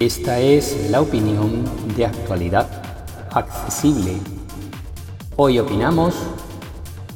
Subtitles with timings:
[0.00, 1.64] Esta es la opinión
[1.96, 2.68] de actualidad
[3.32, 4.12] accesible.
[5.34, 6.14] Hoy opinamos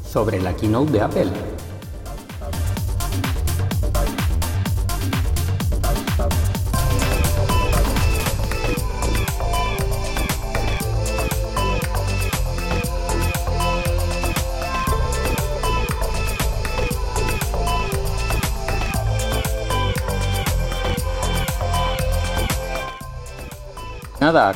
[0.04, 1.51] sobre la keynote de Apple.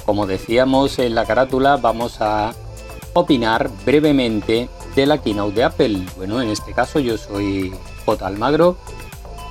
[0.07, 2.55] Como decíamos en la carátula, vamos a
[3.13, 6.03] opinar brevemente de la keynote de Apple.
[6.17, 7.75] Bueno, en este caso yo soy
[8.07, 8.27] J.
[8.27, 8.79] Almagro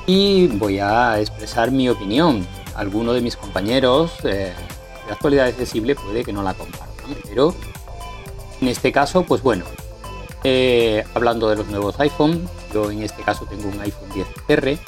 [0.08, 2.48] y voy a expresar mi opinión.
[2.76, 4.52] Algunos de mis compañeros eh,
[5.06, 7.54] de actualidad accesible puede que no la compartan, pero
[8.62, 9.64] en este caso, pues bueno,
[10.44, 14.80] eh, hablando de los nuevos iPhone, yo en este caso tengo un iPhone 10R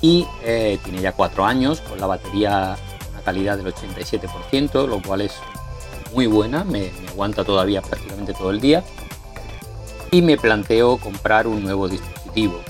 [0.00, 2.78] y eh, tiene ya cuatro años con la batería
[3.24, 5.34] calidad del 87%, lo cual es
[6.12, 8.84] muy buena, me, aguanta todavía prácticamente todo el día.
[10.10, 12.60] Y me planteo comprar un nuevo dispositivo.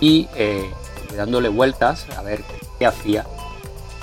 [0.00, 0.70] Y eh,
[1.16, 2.42] dándole vueltas a ver
[2.78, 3.26] qué hacía,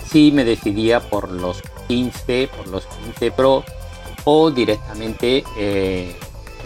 [0.10, 3.64] si me decidía por los 15, por los 15 Pro
[4.24, 6.16] o directamente eh,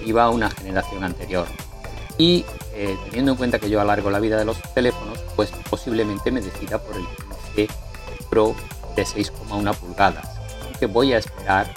[0.05, 1.47] iba a una generación anterior.
[2.17, 6.31] Y eh, teniendo en cuenta que yo alargo la vida de los teléfonos, pues posiblemente
[6.31, 7.05] me decida por el
[7.55, 7.67] 15
[8.29, 8.55] Pro
[8.95, 10.27] de 6,1 pulgadas,
[10.79, 11.71] que voy a esperar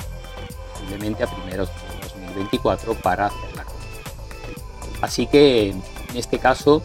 [0.73, 3.87] posiblemente a primeros de 2024 para hacer la compra.
[5.03, 5.83] Así que en
[6.15, 6.83] este caso,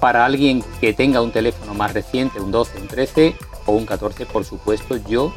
[0.00, 4.26] para alguien que tenga un teléfono más reciente, un 12, un 13 o un 14,
[4.26, 5.32] por supuesto, yo,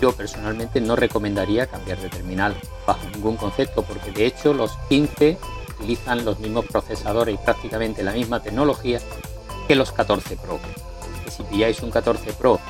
[0.00, 5.38] yo personalmente no recomendaría cambiar de terminal bajo ningún concepto, porque de hecho los 15
[5.78, 9.00] utilizan los mismos procesadores y prácticamente la misma tecnología
[9.66, 10.58] que los 14 Pro.
[11.28, 12.60] Si pilláis un 14 Pro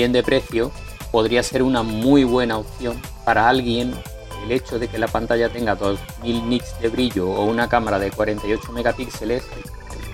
[0.00, 0.70] bien de precio,
[1.12, 3.92] podría ser una muy buena opción para alguien
[4.42, 8.10] el hecho de que la pantalla tenga 2000 nits de brillo o una cámara de
[8.10, 9.42] 48 megapíxeles,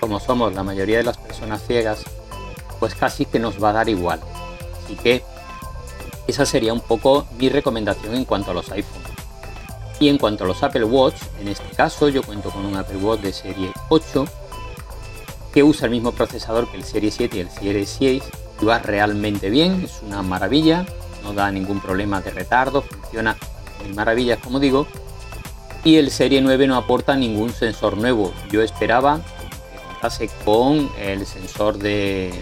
[0.01, 2.03] como somos la mayoría de las personas ciegas,
[2.81, 4.19] pues casi que nos va a dar igual.
[4.83, 5.23] Así que
[6.27, 9.03] esa sería un poco mi recomendación en cuanto a los iPhone.
[10.01, 12.97] Y en cuanto a los Apple Watch, en este caso yo cuento con un Apple
[12.97, 14.25] Watch de serie 8
[15.53, 18.23] que usa el mismo procesador que el serie 7 y el serie 6
[18.65, 20.85] va realmente bien, es una maravilla,
[21.23, 23.37] no da ningún problema de retardo, funciona
[23.85, 24.87] en maravillas como digo.
[25.83, 28.33] Y el Serie 9 no aporta ningún sensor nuevo.
[28.51, 29.21] Yo esperaba
[29.71, 32.33] que contase con el sensor de,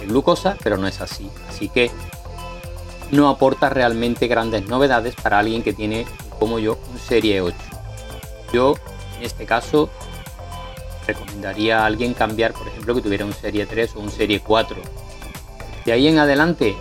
[0.00, 1.28] de glucosa, pero no es así.
[1.48, 1.90] Así que
[3.10, 6.06] no aporta realmente grandes novedades para alguien que tiene,
[6.38, 7.56] como yo, un Serie 8.
[8.52, 8.74] Yo,
[9.18, 9.90] en este caso,
[11.06, 14.76] recomendaría a alguien cambiar, por ejemplo, que tuviera un Serie 3 o un Serie 4.
[15.84, 16.76] De ahí en adelante,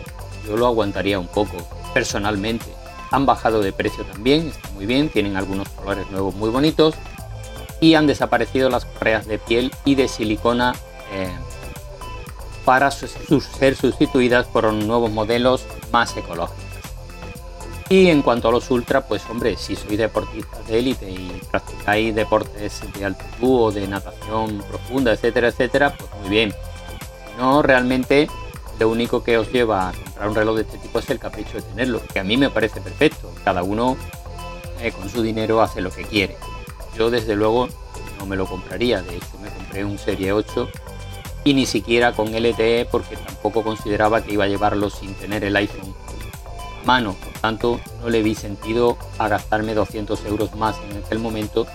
[0.46, 1.58] yo lo aguantaría un poco,
[1.94, 2.66] personalmente.
[3.12, 6.96] Han bajado de precio también, está muy bien, tienen algunos colores nuevos muy bonitos
[7.80, 10.74] y han desaparecido las correas de piel y de silicona
[11.12, 11.32] eh,
[12.66, 16.65] para ser sustituidas por nuevos modelos más ecológicos.
[17.96, 22.14] Y en cuanto a los ultra, pues hombre, si sois deportistas de élite y practicáis
[22.14, 26.52] deportes de altitud o de natación profunda, etcétera, etcétera, pues muy bien.
[26.52, 28.28] Si no, realmente
[28.82, 31.54] lo único que os lleva a comprar un reloj de este tipo es el capricho
[31.54, 33.32] de tenerlo, que a mí me parece perfecto.
[33.46, 33.96] Cada uno
[34.82, 36.36] eh, con su dinero hace lo que quiere.
[36.98, 37.70] Yo desde luego
[38.20, 40.68] no me lo compraría, de hecho me compré un Serie 8
[41.46, 45.56] y ni siquiera con LTE porque tampoco consideraba que iba a llevarlo sin tener el
[45.56, 45.96] iPhone
[46.86, 51.68] mano, por tanto no le vi sentido a gastarme 200 euros más en aquel momento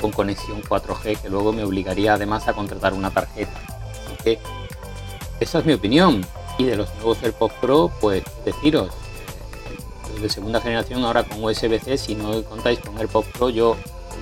[0.00, 3.52] con conexión 4G que luego me obligaría además a contratar una tarjeta.
[3.90, 4.38] Así que
[5.40, 6.24] esa es mi opinión.
[6.56, 8.90] Y de los nuevos AirPods Pro, pues deciros,
[10.16, 13.76] eh, de segunda generación ahora con USB-C, si no contáis con AirPods Pro, yo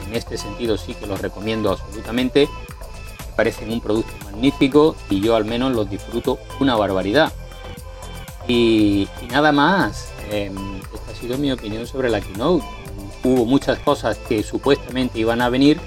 [0.07, 2.49] en este sentido sí que los recomiendo absolutamente.
[3.19, 7.33] Me parecen un producto magnífico y yo al menos los disfruto una barbaridad.
[8.49, 12.65] y nada más, Em, esta ha sido mi opinión sobre la keynote.
[13.23, 15.79] Hubo muchas cosas que supuestamente iban a venir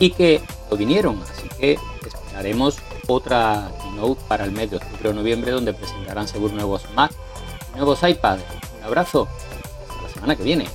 [0.00, 5.12] y que no vinieron, así que esperaremos otra keynote para el mes de octubre o
[5.12, 7.12] noviembre donde presentarán seguro nuevos Mac,
[7.76, 8.38] nuevos iPad.
[8.78, 9.28] Un abrazo,
[9.88, 10.66] hasta la semana que viene.